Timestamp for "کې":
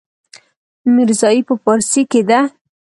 2.11-2.21